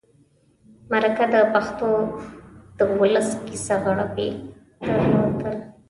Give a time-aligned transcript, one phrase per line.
[0.91, 1.87] مرکه د پښتو
[2.79, 4.29] دولس کسه غړي
[4.85, 5.57] درلودل.